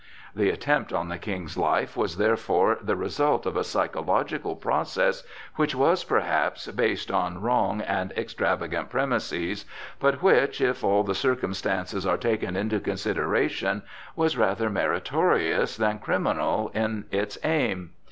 [0.35, 5.21] The attempt on the King's life was therefore the result of a psychological process
[5.57, 9.63] which was, perhaps, based on wrong and extravagant premises,
[9.99, 13.83] but which, if all the circumstances are taken into consideration,
[14.15, 17.91] was rather meritorious than criminal in its aim.